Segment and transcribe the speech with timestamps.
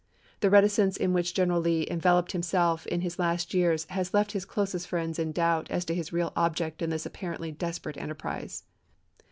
[0.39, 4.45] The reticence in which General Lee enveloped himself in his last years has left his
[4.45, 8.63] closest friends in doubt as to his real object in this apparently desperate enterprise.